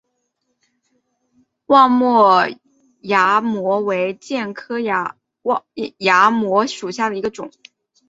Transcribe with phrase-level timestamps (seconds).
[1.67, 2.57] 望谟
[3.03, 5.15] 崖摩为楝科崖
[6.31, 7.51] 摩属下的一个种。